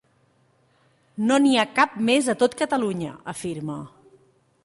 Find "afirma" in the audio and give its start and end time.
3.35-3.79